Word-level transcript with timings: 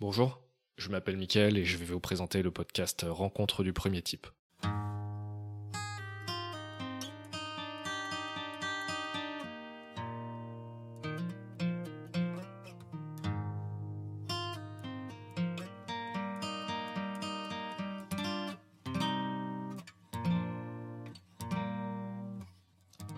Bonjour, 0.00 0.40
je 0.76 0.90
m'appelle 0.90 1.16
Mickaël 1.16 1.58
et 1.58 1.64
je 1.64 1.76
vais 1.76 1.84
vous 1.84 1.98
présenter 1.98 2.40
le 2.40 2.52
podcast 2.52 3.04
Rencontre 3.08 3.64
du 3.64 3.72
premier 3.72 4.00
type. 4.00 4.28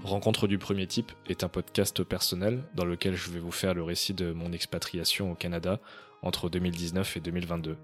Rencontre 0.05 0.47
du 0.47 0.57
premier 0.57 0.87
type 0.87 1.13
est 1.29 1.45
un 1.45 1.49
podcast 1.49 2.03
personnel 2.05 2.63
dans 2.75 2.87
lequel 2.87 3.15
je 3.15 3.31
vais 3.31 3.39
vous 3.39 3.53
faire 3.53 3.75
le 3.75 3.83
récit 3.83 4.15
de 4.15 4.33
mon 4.33 4.51
expatriation 4.51 5.31
au 5.33 5.35
Canada 5.35 5.79
entre 6.23 6.49
2019 6.49 7.19
et 7.19 7.21
2022. 7.21 7.77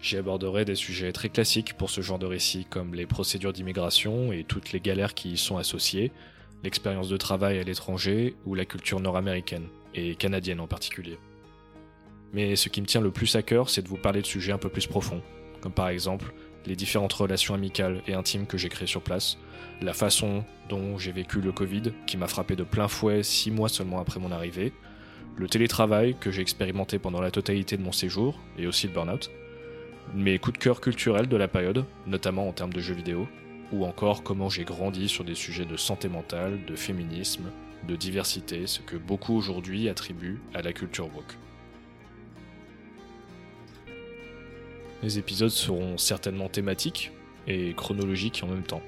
J'y 0.00 0.16
aborderai 0.16 0.64
des 0.64 0.76
sujets 0.76 1.12
très 1.12 1.30
classiques 1.30 1.74
pour 1.74 1.90
ce 1.90 2.00
genre 2.00 2.20
de 2.20 2.26
récit 2.26 2.64
comme 2.64 2.94
les 2.94 3.06
procédures 3.06 3.52
d'immigration 3.52 4.32
et 4.32 4.44
toutes 4.44 4.70
les 4.70 4.80
galères 4.80 5.14
qui 5.14 5.32
y 5.32 5.36
sont 5.36 5.56
associées, 5.56 6.12
l'expérience 6.62 7.08
de 7.08 7.16
travail 7.16 7.58
à 7.58 7.64
l'étranger 7.64 8.36
ou 8.46 8.54
la 8.54 8.64
culture 8.64 9.00
nord-américaine, 9.00 9.66
et 9.94 10.14
canadienne 10.14 10.60
en 10.60 10.68
particulier. 10.68 11.18
Mais 12.32 12.54
ce 12.54 12.68
qui 12.68 12.80
me 12.80 12.86
tient 12.86 13.00
le 13.00 13.10
plus 13.10 13.34
à 13.34 13.42
cœur, 13.42 13.68
c'est 13.68 13.82
de 13.82 13.88
vous 13.88 13.96
parler 13.96 14.22
de 14.22 14.26
sujets 14.26 14.52
un 14.52 14.58
peu 14.58 14.68
plus 14.68 14.86
profonds, 14.86 15.22
comme 15.60 15.72
par 15.72 15.88
exemple 15.88 16.32
les 16.66 16.76
différentes 16.76 17.12
relations 17.12 17.54
amicales 17.54 18.02
et 18.06 18.14
intimes 18.14 18.46
que 18.46 18.58
j'ai 18.58 18.68
créées 18.68 18.86
sur 18.86 19.02
place, 19.02 19.38
la 19.80 19.92
façon 19.92 20.44
dont 20.68 20.98
j'ai 20.98 21.12
vécu 21.12 21.40
le 21.40 21.52
Covid, 21.52 21.92
qui 22.06 22.16
m'a 22.16 22.28
frappé 22.28 22.56
de 22.56 22.62
plein 22.62 22.88
fouet 22.88 23.22
six 23.22 23.50
mois 23.50 23.68
seulement 23.68 23.98
après 23.98 24.20
mon 24.20 24.32
arrivée, 24.32 24.72
le 25.36 25.48
télétravail 25.48 26.14
que 26.18 26.30
j'ai 26.30 26.42
expérimenté 26.42 26.98
pendant 26.98 27.20
la 27.20 27.30
totalité 27.30 27.76
de 27.76 27.82
mon 27.82 27.92
séjour, 27.92 28.38
et 28.58 28.66
aussi 28.66 28.86
le 28.86 28.92
burn-out, 28.92 29.30
mes 30.14 30.38
coups 30.38 30.58
de 30.58 30.62
cœur 30.62 30.80
culturels 30.80 31.28
de 31.28 31.36
la 31.36 31.48
période, 31.48 31.84
notamment 32.06 32.48
en 32.48 32.52
termes 32.52 32.72
de 32.72 32.80
jeux 32.80 32.94
vidéo, 32.94 33.26
ou 33.72 33.84
encore 33.86 34.22
comment 34.22 34.50
j'ai 34.50 34.64
grandi 34.64 35.08
sur 35.08 35.24
des 35.24 35.34
sujets 35.34 35.64
de 35.64 35.76
santé 35.76 36.08
mentale, 36.08 36.64
de 36.66 36.76
féminisme, 36.76 37.44
de 37.88 37.96
diversité, 37.96 38.66
ce 38.66 38.80
que 38.80 38.96
beaucoup 38.96 39.34
aujourd'hui 39.34 39.88
attribuent 39.88 40.40
à 40.54 40.62
la 40.62 40.72
culture 40.72 41.06
woke. 41.06 41.36
Les 45.02 45.18
épisodes 45.18 45.50
seront 45.50 45.98
certainement 45.98 46.48
thématiques 46.48 47.10
et 47.48 47.74
chronologiques 47.74 48.40
en 48.44 48.46
même 48.46 48.62
temps. 48.62 48.82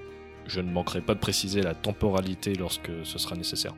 Je 0.46 0.60
ne 0.60 0.70
manquerai 0.70 1.00
pas 1.00 1.14
de 1.14 1.20
préciser 1.20 1.60
la 1.60 1.74
temporalité 1.74 2.54
lorsque 2.54 2.90
ce 3.02 3.18
sera 3.18 3.34
nécessaire. 3.34 3.74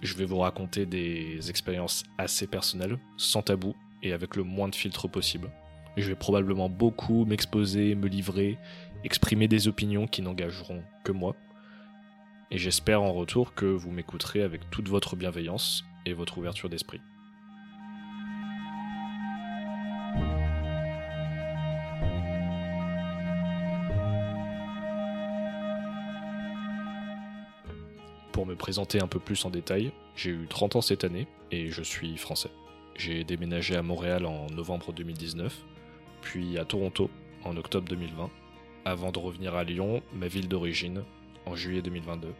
Je 0.00 0.14
vais 0.14 0.26
vous 0.26 0.38
raconter 0.38 0.86
des 0.86 1.50
expériences 1.50 2.04
assez 2.18 2.46
personnelles, 2.46 2.98
sans 3.16 3.42
tabou 3.42 3.74
et 4.02 4.12
avec 4.12 4.36
le 4.36 4.44
moins 4.44 4.68
de 4.68 4.76
filtres 4.76 5.10
possible. 5.10 5.50
Je 5.96 6.06
vais 6.06 6.14
probablement 6.14 6.68
beaucoup 6.68 7.24
m'exposer, 7.24 7.96
me 7.96 8.06
livrer, 8.06 8.56
exprimer 9.02 9.48
des 9.48 9.66
opinions 9.66 10.06
qui 10.06 10.22
n'engageront 10.22 10.84
que 11.02 11.10
moi. 11.10 11.34
Et 12.52 12.58
j'espère 12.58 13.02
en 13.02 13.12
retour 13.12 13.54
que 13.54 13.66
vous 13.66 13.90
m'écouterez 13.90 14.42
avec 14.42 14.70
toute 14.70 14.88
votre 14.88 15.16
bienveillance 15.16 15.84
et 16.06 16.12
votre 16.12 16.38
ouverture 16.38 16.68
d'esprit. 16.68 17.00
Pour 28.38 28.46
me 28.46 28.54
présenter 28.54 29.02
un 29.02 29.08
peu 29.08 29.18
plus 29.18 29.44
en 29.46 29.50
détail, 29.50 29.90
j'ai 30.14 30.30
eu 30.30 30.46
30 30.48 30.76
ans 30.76 30.80
cette 30.80 31.02
année 31.02 31.26
et 31.50 31.72
je 31.72 31.82
suis 31.82 32.16
français. 32.16 32.52
J'ai 32.94 33.24
déménagé 33.24 33.74
à 33.74 33.82
Montréal 33.82 34.26
en 34.26 34.46
novembre 34.50 34.92
2019, 34.92 35.52
puis 36.22 36.56
à 36.56 36.64
Toronto 36.64 37.10
en 37.42 37.56
octobre 37.56 37.88
2020, 37.88 38.30
avant 38.84 39.10
de 39.10 39.18
revenir 39.18 39.56
à 39.56 39.64
Lyon, 39.64 40.04
ma 40.14 40.28
ville 40.28 40.46
d'origine, 40.46 41.02
en 41.46 41.56
juillet 41.56 41.82
2022. 41.82 42.32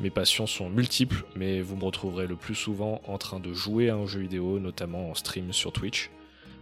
Mes 0.00 0.10
passions 0.10 0.46
sont 0.46 0.68
multiples, 0.68 1.24
mais 1.36 1.62
vous 1.62 1.76
me 1.76 1.84
retrouverez 1.84 2.26
le 2.26 2.36
plus 2.36 2.54
souvent 2.54 3.00
en 3.06 3.16
train 3.16 3.40
de 3.40 3.54
jouer 3.54 3.88
à 3.88 3.96
un 3.96 4.04
jeu 4.04 4.20
vidéo, 4.20 4.58
notamment 4.58 5.08
en 5.08 5.14
stream 5.14 5.54
sur 5.54 5.72
Twitch. 5.72 6.10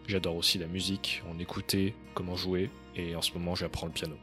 J'adore 0.06 0.36
aussi 0.36 0.58
la 0.58 0.69
musique, 0.69 1.20
en 1.28 1.41
écouter, 1.41 1.96
comment 2.14 2.36
jouer, 2.36 2.70
et 2.94 3.16
en 3.16 3.22
ce 3.22 3.32
moment 3.32 3.56
j'apprends 3.56 3.86
le 3.86 3.92
piano. 3.92 4.14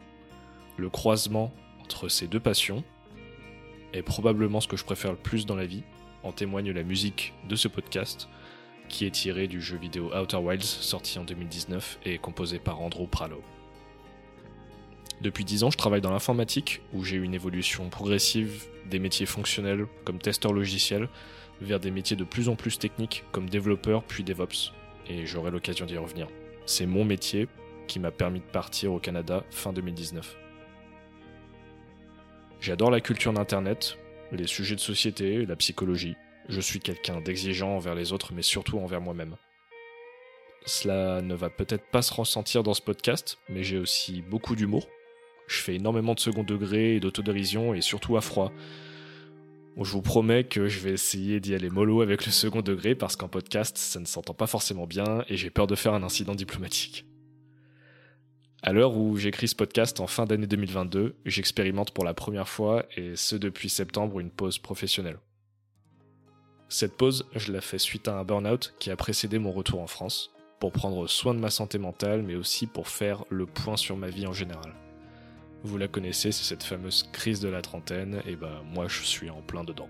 Le 0.78 0.90
croisement 0.90 1.54
entre 1.82 2.08
ces 2.08 2.28
deux 2.28 2.40
passions, 2.40 2.86
est 3.94 4.02
probablement 4.02 4.62
ce 4.62 4.68
que 4.68 4.78
je 4.78 4.86
préfère 4.86 5.12
le 5.12 5.18
plus 5.18 5.46
dans 5.46 5.56
la 5.56 5.66
vie. 5.66 5.84
En 6.24 6.32
témoigne 6.32 6.72
la 6.72 6.84
musique 6.84 7.34
de 7.50 7.56
ce 7.56 7.68
podcast, 7.68 8.30
qui 8.90 9.06
est 9.06 9.12
tiré 9.12 9.48
du 9.48 9.62
jeu 9.62 9.78
vidéo 9.78 10.12
Outer 10.16 10.38
Wilds, 10.38 10.64
sorti 10.64 11.18
en 11.18 11.24
2019 11.24 12.00
et 12.06 12.18
composé 12.18 12.60
par 12.60 12.82
Andrew 12.82 13.08
Pralo. 13.08 13.42
Depuis 15.22 15.46
10 15.46 15.64
ans, 15.64 15.72
je 15.72 15.78
travaille 15.78 16.02
dans 16.02 16.12
l'informatique, 16.12 16.82
où 16.94 17.04
j'ai 17.04 17.16
eu 17.16 17.24
une 17.24 17.34
évolution 17.34 17.90
progressive 17.90 18.66
des 18.90 19.00
métiers 19.00 19.26
fonctionnels 19.26 19.86
comme 20.04 20.18
testeur 20.18 20.52
logiciel 20.52 21.10
vers 21.62 21.80
des 21.80 21.92
métiers 21.92 22.16
de 22.16 22.24
plus 22.24 22.50
en 22.50 22.56
plus 22.56 22.80
techniques 22.80 23.24
comme 23.32 23.50
développeur 23.50 24.04
puis 24.04 24.24
DevOps, 24.24 24.74
et 25.08 25.26
j'aurai 25.26 25.52
l'occasion 25.52 25.86
d'y 25.86 25.98
revenir. 25.98 26.28
C'est 26.66 26.88
mon 26.88 27.06
métier 27.06 27.48
qui 27.88 28.00
m'a 28.00 28.12
permis 28.12 28.40
de 28.40 28.46
partir 28.46 28.94
au 28.94 29.00
Canada 29.00 29.44
fin 29.52 29.74
2019. 29.74 30.38
J'adore 32.62 32.92
la 32.92 33.02
culture 33.02 33.34
d'Internet, 33.34 33.98
les 34.32 34.46
sujets 34.46 34.76
de 34.76 34.80
société, 34.80 35.48
la 35.48 35.56
psychologie. 35.56 36.16
Je 36.48 36.62
suis 36.62 36.80
quelqu'un 36.80 37.20
d'exigeant 37.20 37.76
envers 37.76 37.96
les 37.96 38.14
autres, 38.14 38.34
mais 38.36 38.44
surtout 38.44 38.78
envers 38.78 39.02
moi-même. 39.02 39.36
Cela 40.68 41.24
ne 41.24 41.34
va 41.34 41.50
peut-être 41.50 41.90
pas 41.90 42.04
se 42.04 42.14
ressentir 42.14 42.62
dans 42.62 42.76
ce 42.76 42.84
podcast, 42.84 43.40
mais 43.50 43.64
j'ai 43.64 43.80
aussi 43.80 44.22
beaucoup 44.22 44.56
d'humour. 44.56 44.88
Je 45.48 45.58
fais 45.58 45.74
énormément 45.74 46.14
de 46.14 46.20
second 46.20 46.44
degré 46.44 46.96
et 46.96 47.00
d'autodérision, 47.00 47.74
et 47.74 47.82
surtout 47.82 48.16
à 48.16 48.22
froid. 48.22 48.52
je 49.76 49.92
vous 49.92 50.04
promets 50.04 50.44
que 50.44 50.68
je 50.68 50.82
vais 50.82 50.92
essayer 50.92 51.40
d'y 51.40 51.56
aller 51.56 51.72
mollo 51.72 52.02
avec 52.02 52.28
le 52.28 52.32
second 52.32 52.62
degré, 52.62 52.94
parce 52.94 53.16
qu'en 53.16 53.28
podcast, 53.28 53.76
ça 53.80 54.00
ne 54.00 54.06
s'entend 54.06 54.36
pas 54.36 54.46
forcément 54.46 54.86
bien, 54.86 55.26
et 55.30 55.36
j'ai 55.36 55.50
peur 55.50 55.66
de 55.66 55.74
faire 55.74 55.96
un 55.96 56.04
incident 56.04 56.36
diplomatique. 56.36 57.06
À 58.64 58.74
l'heure 58.74 58.96
où 58.96 59.18
j'écris 59.18 59.48
ce 59.48 59.56
podcast 59.56 60.00
en 60.02 60.06
fin 60.06 60.28
d'année 60.28 60.46
2022, 60.46 61.16
j'expérimente 61.26 61.90
pour 61.90 62.04
la 62.04 62.14
première 62.14 62.48
fois, 62.48 62.86
et 62.96 63.16
ce 63.16 63.36
depuis 63.36 63.70
septembre, 63.70 64.20
une 64.20 64.30
pause 64.30 64.60
professionnelle. 64.60 65.18
Cette 66.70 66.96
pause, 66.96 67.26
je 67.36 67.52
la 67.52 67.62
fais 67.62 67.80
suite 67.80 68.08
à 68.08 68.20
un 68.20 68.24
burn-out 68.24 68.76
qui 68.78 68.92
a 68.92 68.96
précédé 68.96 69.40
mon 69.40 69.52
retour 69.52 69.82
en 69.82 69.88
France, 69.88 70.32
pour 70.60 70.72
prendre 70.72 71.08
soin 71.08 71.34
de 71.34 71.40
ma 71.40 71.50
santé 71.50 71.80
mentale, 71.80 72.22
mais 72.22 72.36
aussi 72.36 72.68
pour 72.68 72.88
faire 72.88 73.26
le 73.30 73.48
point 73.48 73.78
sur 73.78 73.98
ma 73.98 74.10
vie 74.10 74.28
en 74.28 74.34
général. 74.34 74.76
Vous 75.64 75.80
la 75.80 75.88
connaissez, 75.88 76.32
c'est 76.32 76.44
cette 76.44 76.64
fameuse 76.64 77.10
crise 77.12 77.40
de 77.40 77.50
la 77.50 77.64
trentaine, 77.64 78.22
et 78.28 78.36
bah 78.36 78.62
moi 78.64 78.88
je 78.88 79.02
suis 79.02 79.32
en 79.32 79.42
plein 79.42 79.64
dedans. 79.64 79.90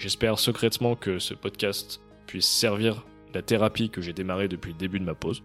J'espère 0.00 0.36
secrètement 0.40 0.96
que 0.96 1.20
ce 1.20 1.34
podcast 1.34 2.00
puisse 2.26 2.48
servir 2.48 3.06
la 3.34 3.42
thérapie 3.42 3.88
que 3.88 4.00
j'ai 4.00 4.12
démarrée 4.12 4.48
depuis 4.48 4.72
le 4.72 4.78
début 4.78 4.98
de 4.98 5.04
ma 5.04 5.14
pause, 5.14 5.44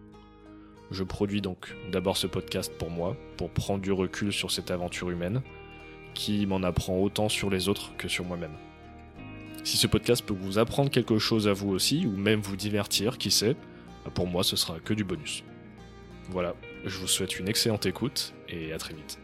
je 0.92 1.04
produis 1.04 1.42
donc 1.42 1.76
d'abord 1.92 2.18
ce 2.18 2.28
podcast 2.28 2.72
pour 2.78 2.90
moi, 2.90 3.16
pour 3.38 3.50
prendre 3.50 3.82
du 3.82 3.92
recul 3.92 4.32
sur 4.32 4.52
cette 4.52 4.72
aventure 4.72 5.10
humaine, 5.10 5.42
qui 6.14 6.46
m'en 6.46 6.64
apprend 6.64 6.98
autant 6.98 7.30
sur 7.30 7.50
les 7.50 7.68
autres 7.68 7.96
que 7.98 8.08
sur 8.08 8.26
moi-même. 8.26 8.54
Si 9.64 9.78
ce 9.78 9.88
podcast 9.88 10.24
peut 10.24 10.36
vous 10.40 10.60
apprendre 10.60 10.92
quelque 10.92 11.18
chose 11.18 11.48
à 11.48 11.54
vous 11.54 11.70
aussi, 11.70 12.06
ou 12.06 12.16
même 12.16 12.40
vous 12.40 12.56
divertir, 12.56 13.18
qui 13.18 13.32
sait, 13.32 13.56
pour 14.14 14.28
moi 14.28 14.44
ce 14.44 14.56
sera 14.56 14.80
que 14.80 14.94
du 14.94 15.04
bonus. 15.04 15.44
Voilà, 16.30 16.56
je 16.86 16.98
vous 16.98 17.08
souhaite 17.08 17.40
une 17.40 17.48
excellente 17.48 17.86
écoute 17.86 18.34
et 18.48 18.74
à 18.74 18.78
très 18.78 18.94
vite. 18.94 19.20